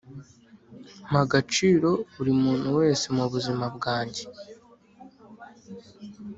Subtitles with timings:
[1.09, 4.23] Mpa agaciro buri muntu wese mubuzima bwanjye